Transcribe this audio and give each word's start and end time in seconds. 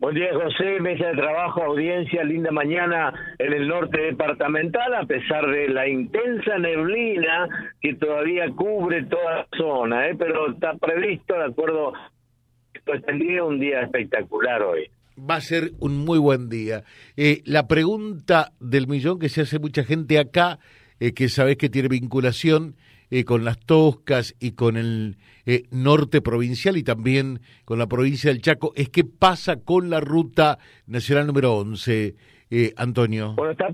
Buen 0.00 0.14
día, 0.14 0.28
José. 0.32 0.78
Mesa 0.80 1.08
de 1.08 1.16
trabajo, 1.16 1.60
audiencia, 1.60 2.22
linda 2.22 2.52
mañana 2.52 3.12
en 3.36 3.52
el 3.52 3.66
norte 3.66 4.00
departamental, 4.00 4.94
a 4.94 5.04
pesar 5.04 5.44
de 5.50 5.68
la 5.68 5.88
intensa 5.88 6.56
neblina 6.56 7.48
que 7.80 7.94
todavía 7.94 8.48
cubre 8.54 9.04
toda 9.06 9.38
la 9.38 9.46
zona, 9.56 10.08
¿eh? 10.08 10.14
pero 10.16 10.52
está 10.52 10.74
previsto, 10.74 11.34
de 11.34 11.46
acuerdo, 11.46 11.94
pues 12.86 13.04
tendría 13.04 13.42
un 13.42 13.58
día 13.58 13.80
espectacular 13.80 14.62
hoy. 14.62 14.88
Va 15.18 15.34
a 15.34 15.40
ser 15.40 15.72
un 15.80 16.04
muy 16.04 16.20
buen 16.20 16.48
día. 16.48 16.84
Eh, 17.16 17.42
la 17.44 17.66
pregunta 17.66 18.52
del 18.60 18.86
millón 18.86 19.18
que 19.18 19.28
se 19.28 19.40
hace 19.40 19.58
mucha 19.58 19.82
gente 19.82 20.20
acá, 20.20 20.60
eh, 21.00 21.12
que 21.12 21.28
sabes 21.28 21.56
que 21.56 21.68
tiene 21.68 21.88
vinculación 21.88 22.76
eh, 23.10 23.24
con 23.24 23.42
las 23.42 23.58
Toscas 23.58 24.34
y 24.38 24.52
con 24.52 24.76
el 24.76 25.16
eh, 25.46 25.62
norte 25.70 26.20
provincial 26.20 26.76
y 26.76 26.82
también 26.82 27.40
con 27.64 27.78
la 27.78 27.86
provincia 27.86 28.30
del 28.30 28.42
Chaco, 28.42 28.74
es 28.76 28.90
qué 28.90 29.02
pasa 29.02 29.56
con 29.60 29.88
la 29.88 30.00
ruta 30.00 30.58
nacional 30.86 31.26
número 31.26 31.54
11, 31.54 32.14
eh, 32.50 32.74
Antonio. 32.76 33.34
Bueno, 33.34 33.52
está, 33.52 33.68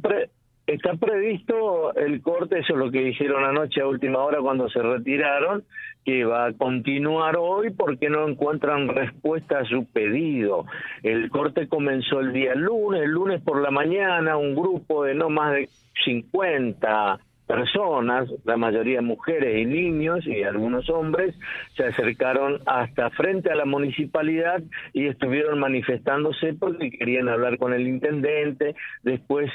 está 0.67 0.95
previsto 0.95 1.95
el 1.95 2.23
corte, 2.23 2.59
eso 2.59 2.73
es 2.73 2.79
lo 2.79 2.91
que 2.91 3.01
dijeron 3.01 3.45
anoche 3.45 3.81
a 3.81 3.87
última 3.87 4.19
hora 4.19 4.41
cuando 4.41 4.69
se 4.69 4.81
retiraron, 4.81 5.65
que 6.05 6.25
va 6.25 6.47
a 6.47 6.53
continuar 6.53 7.37
hoy 7.39 7.71
porque 7.71 8.11
no 8.11 8.29
encuentran 8.29 8.89
respuesta 8.89 9.59
a 9.59 9.65
su 9.65 9.87
pedido. 9.87 10.67
El 11.03 11.31
corte 11.31 11.69
comenzó 11.69 12.21
el 12.21 12.33
día 12.33 12.55
lunes, 12.55 13.03
el 13.03 13.11
lunes 13.11 13.41
por 13.43 13.61
la 13.63 13.71
mañana, 13.71 14.37
un 14.37 14.55
grupo 14.55 15.05
de 15.05 15.15
no 15.15 15.31
más 15.31 15.55
de 15.55 15.69
50 16.05 17.21
personas, 17.47 18.29
la 18.45 18.57
mayoría 18.57 19.03
mujeres 19.03 19.61
y 19.61 19.67
niños 19.67 20.27
y 20.27 20.43
algunos 20.43 20.89
hombres, 20.89 21.35
se 21.77 21.85
acercaron 21.85 22.61
hasta 22.67 23.11
frente 23.11 23.51
a 23.51 23.55
la 23.55 23.67
municipalidad 23.67 24.63
y 24.93 25.07
estuvieron 25.07 25.59
manifestándose 25.59 26.55
porque 26.55 26.91
querían 26.91 27.29
hablar 27.29 27.59
con 27.59 27.75
el 27.75 27.87
intendente, 27.87 28.75
después 29.03 29.51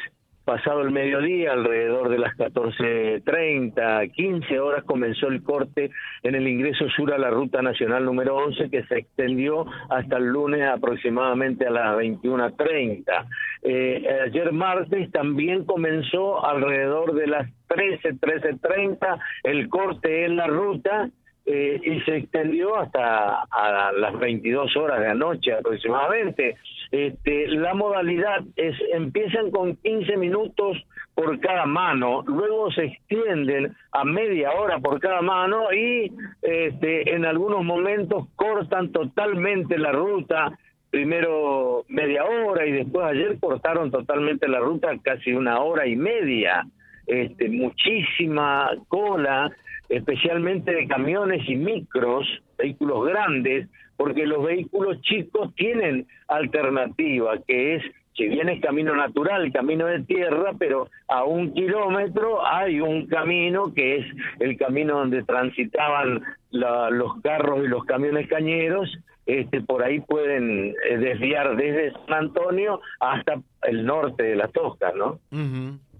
pasado 0.49 0.81
el 0.81 0.89
mediodía, 0.89 1.51
alrededor 1.51 2.09
de 2.09 2.17
las 2.17 2.35
14.30, 2.35 4.11
15 4.11 4.59
horas, 4.59 4.83
comenzó 4.83 5.27
el 5.27 5.43
corte 5.43 5.91
en 6.23 6.33
el 6.33 6.47
ingreso 6.47 6.89
sur 6.89 7.13
a 7.13 7.19
la 7.19 7.29
Ruta 7.29 7.61
Nacional 7.61 8.03
número 8.03 8.35
11, 8.35 8.67
que 8.71 8.83
se 8.85 8.97
extendió 8.97 9.67
hasta 9.91 10.17
el 10.17 10.25
lunes 10.25 10.67
aproximadamente 10.67 11.67
a 11.67 11.69
las 11.69 11.95
21.30. 11.97 13.27
Eh, 13.61 14.07
ayer 14.25 14.51
martes 14.51 15.11
también 15.11 15.65
comenzó 15.65 16.43
alrededor 16.43 17.13
de 17.13 17.27
las 17.27 17.47
13, 17.67 18.15
13.30 18.15 19.19
el 19.43 19.69
corte 19.69 20.25
en 20.25 20.35
la 20.35 20.47
ruta 20.47 21.11
eh, 21.51 21.81
y 21.83 21.99
se 22.01 22.17
extendió 22.17 22.77
hasta 22.77 23.41
a 23.41 23.91
las 23.91 24.19
22 24.19 24.77
horas 24.77 24.99
de 24.99 25.07
anoche 25.07 25.51
aproximadamente. 25.53 26.57
Este, 26.91 27.47
la 27.47 27.73
modalidad 27.73 28.43
es 28.55 28.75
empiezan 28.93 29.49
con 29.49 29.75
15 29.77 30.15
minutos 30.17 30.77
por 31.15 31.39
cada 31.39 31.65
mano, 31.65 32.23
luego 32.27 32.71
se 32.71 32.85
extienden 32.85 33.75
a 33.91 34.03
media 34.03 34.51
hora 34.51 34.77
por 34.77 34.99
cada 34.99 35.23
mano 35.23 35.73
y 35.73 36.11
este, 36.43 37.15
en 37.15 37.25
algunos 37.25 37.63
momentos 37.63 38.27
cortan 38.35 38.91
totalmente 38.91 39.79
la 39.79 39.91
ruta 39.91 40.55
primero 40.91 41.83
media 41.87 42.25
hora 42.25 42.67
y 42.67 42.73
después 42.73 43.07
ayer 43.07 43.39
cortaron 43.39 43.89
totalmente 43.89 44.47
la 44.47 44.59
ruta 44.59 44.95
casi 45.01 45.33
una 45.33 45.61
hora 45.61 45.87
y 45.87 45.95
media. 45.95 46.63
Este, 47.07 47.49
muchísima 47.49 48.69
cola, 48.87 49.51
especialmente 49.89 50.73
de 50.73 50.87
camiones 50.87 51.47
y 51.49 51.55
micros, 51.55 52.27
vehículos 52.57 53.05
grandes, 53.07 53.67
porque 53.97 54.25
los 54.25 54.43
vehículos 54.45 55.01
chicos 55.01 55.53
tienen 55.55 56.07
alternativa, 56.27 57.37
que 57.45 57.75
es, 57.75 57.83
si 58.15 58.27
bien 58.27 58.47
es 58.47 58.61
camino 58.61 58.95
natural, 58.95 59.51
camino 59.51 59.87
de 59.87 60.03
tierra, 60.03 60.53
pero 60.57 60.89
a 61.07 61.23
un 61.23 61.53
kilómetro 61.53 62.45
hay 62.45 62.79
un 62.79 63.07
camino 63.07 63.73
que 63.73 63.97
es 63.97 64.05
el 64.39 64.57
camino 64.57 64.99
donde 64.99 65.23
transitaban 65.23 66.23
los 66.51 67.21
carros 67.21 67.65
y 67.65 67.67
los 67.67 67.83
camiones 67.85 68.27
cañeros, 68.29 68.89
este, 69.25 69.61
por 69.61 69.83
ahí 69.83 69.99
pueden 69.99 70.73
eh, 70.89 70.97
desviar 70.97 71.55
desde 71.55 71.91
San 72.07 72.25
Antonio 72.25 72.81
hasta 72.99 73.39
el 73.63 73.85
norte 73.85 74.23
de 74.23 74.35
la 74.35 74.47
Tosca, 74.47 74.91
¿no? 74.95 75.19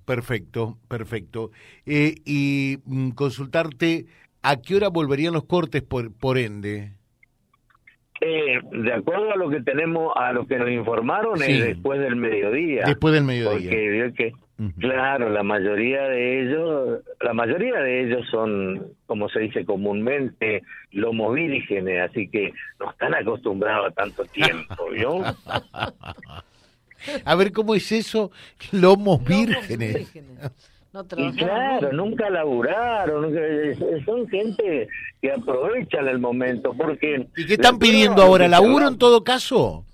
Perfecto, 0.09 0.79
perfecto. 0.87 1.51
Eh, 1.85 2.15
y 2.25 2.79
mm, 2.83 3.11
consultarte, 3.11 4.07
¿a 4.41 4.59
qué 4.59 4.75
hora 4.75 4.87
volverían 4.87 5.33
los 5.33 5.45
cortes 5.45 5.83
por, 5.83 6.11
por 6.11 6.39
ende? 6.39 6.93
Eh, 8.19 8.59
de 8.71 8.91
acuerdo 8.91 9.31
a 9.31 9.37
lo 9.37 9.51
que 9.51 9.61
tenemos, 9.61 10.11
a 10.15 10.33
lo 10.33 10.47
que 10.47 10.57
nos 10.57 10.71
informaron, 10.71 11.39
es 11.43 11.63
después 11.63 11.99
del 11.99 12.15
mediodía. 12.15 12.85
Después 12.87 13.13
del 13.13 13.23
mediodía. 13.23 13.69
Porque 13.69 14.13
que, 14.17 14.33
claro, 14.79 15.29
la 15.29 15.43
mayoría 15.43 16.01
de 16.01 16.41
ellos, 16.41 17.01
la 17.21 17.33
mayoría 17.33 17.79
de 17.79 18.03
ellos 18.03 18.27
son, 18.31 18.93
como 19.05 19.29
se 19.29 19.41
dice 19.41 19.63
comúnmente, 19.63 20.63
lomos 20.91 21.35
vírgenes, 21.35 22.09
así 22.09 22.27
que 22.29 22.51
no 22.79 22.89
están 22.89 23.13
acostumbrados 23.13 23.91
a 23.91 23.91
tanto 23.91 24.25
tiempo, 24.33 24.89
¿vio? 24.91 25.21
A 27.25 27.35
ver, 27.35 27.51
¿cómo 27.51 27.75
es 27.75 27.91
eso? 27.91 28.31
Lomos 28.71 29.23
vírgenes. 29.23 30.13
y 31.17 31.31
claro, 31.33 31.91
nunca 31.93 32.29
laburaron, 32.29 33.33
son 34.05 34.27
gente 34.27 34.87
que 35.21 35.31
aprovechan 35.31 36.07
el 36.07 36.19
momento, 36.19 36.73
porque... 36.73 37.27
¿Y 37.37 37.45
qué 37.45 37.53
están 37.53 37.77
pidiendo 37.79 38.21
ahora? 38.21 38.47
¿Laburo 38.47 38.87
en 38.87 38.97
todo 38.97 39.23
caso? 39.23 39.85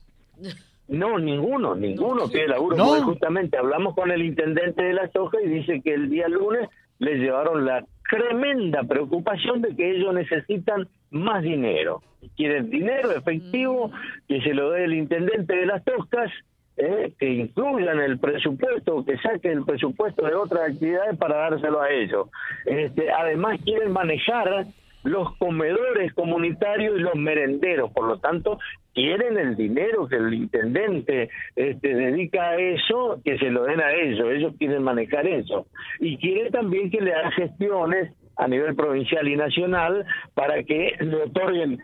No, 0.87 1.17
ninguno, 1.17 1.75
ninguno 1.75 2.27
pide 2.27 2.47
laburo, 2.47 2.77
¿No? 2.77 3.01
justamente 3.01 3.57
hablamos 3.57 3.95
con 3.95 4.11
el 4.11 4.23
intendente 4.23 4.83
de 4.83 4.93
la 4.93 5.09
soja 5.11 5.37
y 5.43 5.49
dice 5.49 5.81
que 5.81 5.93
el 5.93 6.09
día 6.09 6.27
lunes 6.27 6.69
le 6.99 7.15
llevaron 7.15 7.65
la 7.65 7.83
tremenda 8.09 8.83
preocupación 8.83 9.61
de 9.61 9.75
que 9.75 9.91
ellos 9.91 10.13
necesitan 10.13 10.87
más 11.09 11.41
dinero. 11.41 12.03
Quieren 12.37 12.69
dinero 12.69 13.11
efectivo, 13.11 13.91
que 14.27 14.41
se 14.41 14.53
lo 14.53 14.71
dé 14.71 14.85
el 14.85 14.93
intendente 14.93 15.55
de 15.55 15.65
las 15.65 15.83
toscas, 15.83 16.31
eh, 16.77 17.13
que 17.17 17.29
incluyan 17.29 17.99
el 17.99 18.19
presupuesto, 18.19 19.05
que 19.05 19.17
saquen 19.17 19.59
el 19.59 19.65
presupuesto 19.65 20.25
de 20.25 20.35
otras 20.35 20.71
actividades 20.71 21.17
para 21.17 21.49
dárselo 21.49 21.81
a 21.81 21.89
ellos. 21.89 22.27
Este, 22.65 23.11
además 23.11 23.59
quieren 23.63 23.91
manejar 23.91 24.65
los 25.03 25.35
comedores 25.37 26.13
comunitarios 26.13 26.97
y 26.97 27.01
los 27.01 27.15
merenderos, 27.15 27.91
por 27.91 28.07
lo 28.07 28.17
tanto 28.17 28.57
quieren 28.93 29.37
el 29.37 29.55
dinero 29.55 30.07
que 30.07 30.15
el 30.15 30.33
intendente 30.33 31.29
este, 31.55 31.93
dedica 31.93 32.49
a 32.49 32.55
eso, 32.55 33.21
que 33.23 33.37
se 33.37 33.51
lo 33.51 33.63
den 33.65 33.81
a 33.81 33.93
ellos, 33.93 34.27
ellos 34.31 34.53
quieren 34.57 34.83
manejar 34.83 35.27
eso. 35.27 35.67
Y 35.99 36.17
quieren 36.17 36.51
también 36.51 36.89
que 36.89 37.01
le 37.01 37.13
hagan 37.13 37.31
gestiones 37.33 38.13
a 38.37 38.47
nivel 38.47 38.75
provincial 38.75 39.27
y 39.27 39.35
nacional 39.35 40.05
para 40.33 40.63
que 40.63 40.95
le 40.99 41.23
otorguen 41.23 41.79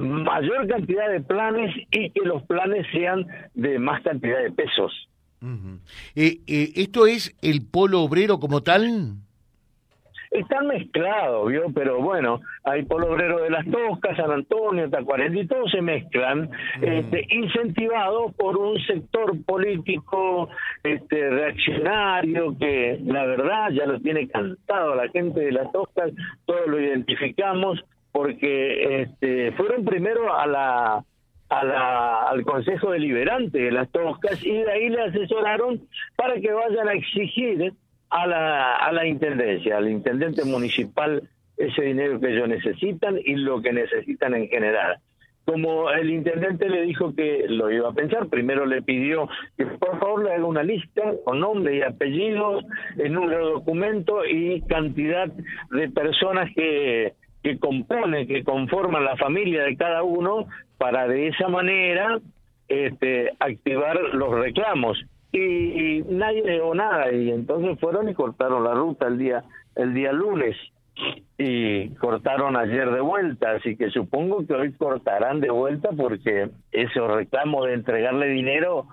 mayor 0.00 0.66
cantidad 0.66 1.10
de 1.10 1.20
planes 1.20 1.74
y 1.90 2.10
que 2.10 2.20
los 2.20 2.42
planes 2.44 2.86
sean 2.92 3.26
de 3.54 3.78
más 3.78 4.02
cantidad 4.02 4.42
de 4.42 4.50
pesos. 4.52 5.08
Eh, 6.14 6.38
eh, 6.46 6.72
¿Esto 6.76 7.06
es 7.06 7.34
el 7.42 7.62
polo 7.66 8.02
obrero 8.02 8.38
como 8.38 8.62
tal? 8.62 9.16
Están 10.30 10.68
mezclados, 10.68 11.48
¿vio? 11.48 11.64
Pero 11.74 12.00
bueno, 12.00 12.40
hay 12.62 12.84
polo 12.84 13.10
obrero 13.10 13.42
de 13.42 13.50
las 13.50 13.66
Toscas, 13.68 14.16
San 14.16 14.30
Antonio, 14.30 14.88
Tacuarenta, 14.88 15.40
y 15.40 15.46
todos 15.46 15.72
se 15.72 15.82
mezclan, 15.82 16.48
este, 16.80 17.26
incentivados 17.30 18.32
por 18.36 18.56
un 18.56 18.78
sector 18.82 19.42
político 19.44 20.48
este, 20.84 21.30
reaccionario 21.30 22.56
que 22.56 23.00
la 23.06 23.26
verdad 23.26 23.70
ya 23.72 23.86
lo 23.86 23.98
tiene 23.98 24.28
cantado 24.28 24.94
la 24.94 25.08
gente 25.08 25.40
de 25.40 25.50
las 25.50 25.72
Toscas, 25.72 26.12
todos 26.44 26.66
lo 26.68 26.78
identificamos, 26.78 27.84
porque 28.12 29.02
este, 29.02 29.52
fueron 29.52 29.84
primero 29.84 30.34
a 30.34 30.46
la, 30.46 31.04
a 31.48 31.64
la, 31.64 32.22
al 32.22 32.44
Consejo 32.44 32.92
Deliberante 32.92 33.58
de 33.58 33.72
las 33.72 33.90
Toscas 33.90 34.44
y 34.44 34.52
de 34.52 34.70
ahí 34.70 34.88
le 34.88 35.02
asesoraron 35.02 35.80
para 36.16 36.40
que 36.40 36.52
vayan 36.52 36.88
a 36.88 36.92
exigir 36.92 37.72
a 38.10 38.26
la, 38.26 38.76
a 38.76 38.92
la 38.92 39.06
Intendencia, 39.06 39.76
al 39.76 39.88
Intendente 39.88 40.44
Municipal, 40.44 41.22
ese 41.56 41.82
dinero 41.82 42.18
que 42.18 42.32
ellos 42.32 42.48
necesitan 42.48 43.18
y 43.22 43.36
lo 43.36 43.60
que 43.60 43.72
necesitan 43.72 44.34
en 44.34 44.48
general. 44.48 44.98
Como 45.44 45.90
el 45.90 46.10
intendente 46.10 46.68
le 46.68 46.82
dijo 46.82 47.14
que 47.14 47.46
lo 47.48 47.70
iba 47.70 47.88
a 47.88 47.92
pensar, 47.92 48.28
primero 48.28 48.66
le 48.66 48.82
pidió 48.82 49.28
que 49.56 49.66
por 49.66 49.98
favor 49.98 50.24
le 50.24 50.34
haga 50.34 50.44
una 50.44 50.62
lista 50.62 51.02
con 51.24 51.40
nombre 51.40 51.76
y 51.76 51.82
apellidos, 51.82 52.64
en 52.96 53.16
un 53.16 53.30
documento 53.30 54.24
y 54.24 54.60
cantidad 54.62 55.28
de 55.70 55.88
personas 55.90 56.50
que 56.54 57.14
que 57.42 57.58
compone, 57.58 58.26
que 58.26 58.44
conforman 58.44 59.04
la 59.04 59.16
familia 59.16 59.64
de 59.64 59.76
cada 59.76 60.02
uno 60.02 60.46
para 60.78 61.08
de 61.08 61.28
esa 61.28 61.48
manera 61.48 62.20
este, 62.68 63.32
activar 63.38 63.98
los 64.12 64.30
reclamos. 64.34 64.98
Y, 65.32 66.02
nadie 66.08 66.42
negó 66.42 66.74
nada 66.74 67.12
y 67.12 67.30
entonces 67.30 67.78
fueron 67.78 68.08
y 68.08 68.14
cortaron 68.14 68.64
la 68.64 68.74
ruta 68.74 69.06
el 69.06 69.16
día 69.16 69.44
el 69.76 69.94
día 69.94 70.12
lunes 70.12 70.56
y 71.38 71.88
cortaron 71.94 72.56
ayer 72.56 72.90
de 72.90 73.00
vuelta, 73.00 73.52
así 73.52 73.76
que 73.76 73.90
supongo 73.90 74.44
que 74.46 74.54
hoy 74.54 74.72
cortarán 74.72 75.40
de 75.40 75.50
vuelta 75.50 75.90
porque 75.96 76.50
ese 76.72 77.00
reclamo 77.00 77.64
de 77.64 77.74
entregarle 77.74 78.26
dinero, 78.26 78.86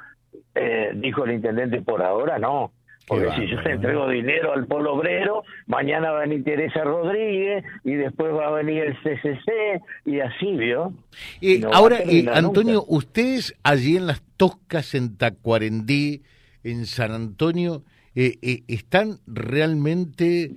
eh, 0.55 0.91
dijo 0.95 1.25
el 1.25 1.33
intendente, 1.33 1.81
por 1.81 2.01
ahora 2.01 2.39
no. 2.39 2.71
Porque 3.07 3.31
si 3.37 3.47
yo 3.47 3.63
te 3.63 3.71
entrego 3.71 4.09
dinero 4.09 4.53
al 4.53 4.67
polo 4.67 4.95
obrero, 4.95 5.43
mañana 5.65 6.11
va 6.11 6.17
a 6.17 6.21
venir 6.27 6.43
Teresa 6.43 6.83
Rodríguez 6.83 7.63
y 7.85 7.93
después 7.93 8.33
va 8.33 8.47
a 8.47 8.51
venir 8.51 8.83
el 8.83 8.97
CCC 8.97 9.81
y 10.05 10.19
así, 10.19 10.51
¿vio? 10.57 10.91
y 11.39 11.63
ahora, 11.63 11.99
eh, 11.99 12.25
Antonio, 12.33 12.83
ustedes 12.85 13.55
allí 13.63 13.95
en 13.95 14.07
las 14.07 14.21
Toscas, 14.35 14.93
en 14.93 15.17
Tacuarendí, 15.17 16.23
en 16.65 16.85
San 16.85 17.13
Antonio, 17.13 17.83
eh, 18.13 18.33
eh, 18.41 18.63
están 18.67 19.19
realmente 19.25 20.51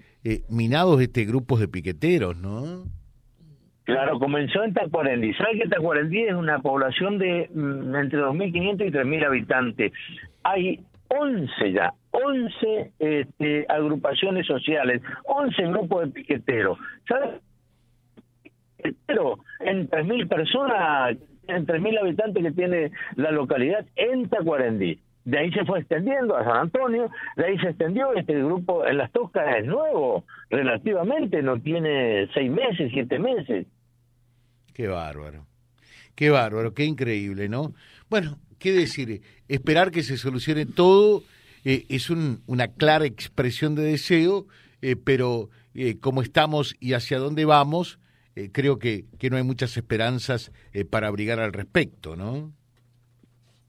minados 0.49 1.00
este 1.00 1.25
grupo 1.25 1.56
de 1.56 1.69
piqueteros, 1.69 2.37
¿no? 2.37 2.85
Claro, 3.85 4.19
comenzó 4.19 4.64
en 4.64 4.75
Tacuarendí. 4.75 5.32
¿Sabes 5.35 5.62
que 5.62 5.69
Tacuarendí 5.69 6.23
es 6.23 6.35
una 6.35 6.58
población 6.58 7.19
de 7.19 7.49
mm, 7.55 7.94
entre 7.94 8.20
2.500 8.20 8.88
y 8.88 8.91
3.000 8.91 9.26
habitantes? 9.26 9.93
Hay 10.43 10.81
11 11.11 11.73
ya, 11.73 11.93
11 12.12 12.93
este, 12.99 13.67
agrupaciones 13.69 14.47
sociales, 14.47 15.03
11 15.25 15.62
grupos 15.67 16.07
de 16.07 16.12
piqueteros. 16.12 16.79
¿Sabes? 17.09 17.41
Pero 19.07 19.39
en 19.61 19.91
3.000 19.91 20.29
personas, 20.29 21.17
en 21.49 21.67
3.000 21.67 22.01
habitantes 22.01 22.43
que 22.43 22.53
tiene 22.53 22.91
la 23.17 23.31
localidad 23.33 23.85
en 23.97 24.29
Tacuarendí. 24.29 25.01
De 25.25 25.39
ahí 25.39 25.53
se 25.53 25.65
fue 25.67 25.81
extendiendo 25.81 26.37
a 26.37 26.45
San 26.45 26.57
Antonio, 26.57 27.11
de 27.37 27.45
ahí 27.45 27.59
se 27.59 27.69
extendió, 27.69 28.15
este 28.15 28.35
grupo 28.43 28.87
en 28.87 28.97
las 28.97 29.12
Toscas 29.12 29.57
es 29.59 29.67
nuevo, 29.67 30.25
relativamente, 30.49 31.43
no 31.43 31.61
tiene 31.61 32.29
seis 32.33 32.51
meses, 32.51 32.91
siete 32.93 33.19
meses. 33.19 33.67
Qué 34.73 34.89
bárbaro, 34.89 35.45
qué 36.15 36.31
bárbaro, 36.31 36.75
qué 36.75 36.85
increíble, 36.85 37.49
¿no? 37.49 37.75
Bueno, 38.09 38.39
¿qué 38.59 38.73
decir? 38.73 39.23
Esperar 39.49 39.91
que 39.91 40.03
se 40.03 40.17
solucione 40.17 40.67
todo 40.67 41.23
eh, 41.65 41.85
es 41.89 42.11
una 42.11 42.69
clara 42.69 43.05
expresión 43.05 43.75
de 43.75 43.83
deseo, 43.83 44.47
eh, 44.83 44.97
pero 44.97 45.51
eh, 45.75 45.99
como 46.01 46.23
estamos 46.23 46.75
y 46.81 46.95
hacia 46.95 47.19
dónde 47.19 47.45
vamos, 47.45 47.99
creo 48.53 48.79
que, 48.79 49.05
que 49.19 49.29
no 49.29 49.37
hay 49.37 49.43
muchas 49.43 49.77
esperanzas 49.77 50.51
para 50.89 51.09
abrigar 51.09 51.41
al 51.41 51.53
respecto, 51.53 52.17
¿no? 52.17 52.53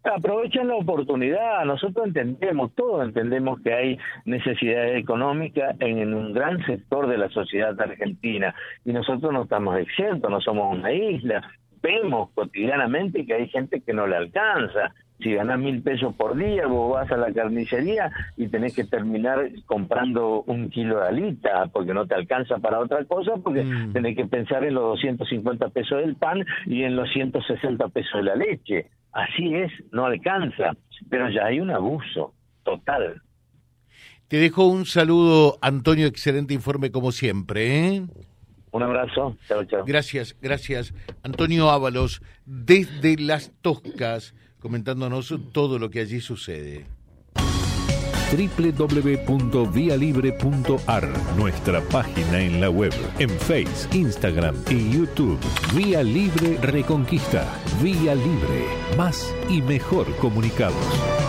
Aprovechan 0.04 0.68
la 0.68 0.78
oportunidad, 0.78 1.64
nosotros 1.66 2.08
entendemos, 2.08 2.74
todos 2.74 3.06
entendemos 3.06 3.62
que 3.62 3.72
hay 3.72 3.98
necesidades 4.26 5.00
económicas 5.00 5.76
en, 5.80 6.14
un 6.14 6.34
gran 6.34 6.66
sector 6.66 7.08
de 7.08 7.20
la 7.20 7.30
sociedad 7.30 7.80
argentina 7.80 8.56
y 8.84 8.94
nosotros 8.94 9.32
no 9.32 9.44
estamos 9.44 9.78
exentos, 9.78 10.32
no 10.32 10.42
somos 10.42 10.76
una 10.76 10.92
isla, 10.92 11.48
vemos 11.82 12.30
cotidianamente 12.34 13.26
que 13.26 13.34
hay 13.34 13.48
gente 13.50 13.82
que 13.82 13.94
no 13.94 14.08
le 14.08 14.18
alcanza. 14.18 14.94
Si 15.20 15.34
ganas 15.34 15.60
mil 15.60 15.84
pesos 15.84 16.16
por 16.16 16.36
día, 16.36 16.66
vos 16.66 16.94
vas 16.94 17.12
a 17.12 17.18
la 17.18 17.32
carnicería 17.32 18.12
y 18.38 18.48
tenés 18.48 18.76
que 18.76 18.86
terminar 18.86 19.50
comprando 19.68 20.42
un 20.48 20.70
kilo 20.70 21.00
de 21.00 21.10
alita 21.10 21.68
porque 21.68 21.94
no 21.94 22.08
te 22.08 22.16
alcanza 22.16 22.58
para 22.58 22.80
otra 22.80 23.06
cosa, 23.06 23.34
porque 23.44 23.64
mm. 23.64 23.94
tenés 23.94 24.16
que 24.16 24.26
pensar 24.26 24.64
en 24.64 24.74
los 24.74 24.84
250 24.84 25.70
pesos 25.70 26.00
del 26.00 26.16
pan 26.16 26.44
y 26.66 26.84
en 26.84 26.96
los 26.96 27.12
160 27.14 27.88
pesos 27.90 28.14
de 28.14 28.24
la 28.24 28.36
leche. 28.36 28.88
Así 29.12 29.54
es, 29.54 29.72
no 29.92 30.06
alcanza, 30.06 30.76
pero 31.10 31.30
ya 31.30 31.46
hay 31.46 31.60
un 31.60 31.70
abuso 31.70 32.34
total. 32.64 33.22
Te 34.28 34.38
dejo 34.38 34.66
un 34.66 34.86
saludo, 34.86 35.60
Antonio, 35.62 36.08
excelente 36.08 36.54
informe 36.54 36.90
como 36.90 37.12
siempre. 37.12 37.88
¿eh? 37.88 38.02
Un 38.72 38.84
abrazo. 38.84 39.38
Chao, 39.48 39.64
chao. 39.66 39.84
Gracias, 39.86 40.36
gracias. 40.42 40.94
Antonio 41.24 41.70
Ábalos, 41.70 42.22
desde 42.46 43.18
Las 43.18 43.52
Toscas, 43.62 44.34
comentándonos 44.60 45.34
todo 45.52 45.78
lo 45.78 45.90
que 45.90 46.00
allí 46.00 46.22
sucede 46.22 46.86
www.vialibre.ar, 48.32 51.10
nuestra 51.38 51.82
página 51.82 52.40
en 52.40 52.62
la 52.62 52.70
web, 52.70 52.94
en 53.20 53.30
Face, 53.30 53.90
Instagram 53.92 54.56
y 54.70 54.98
YouTube. 54.98 55.38
Vía 55.76 56.02
Libre 56.04 56.58
Reconquista. 56.62 57.46
Vía 57.82 58.16
Libre. 58.16 58.66
Más 58.98 59.36
y 59.50 59.62
mejor 59.62 60.16
comunicados. 60.18 61.21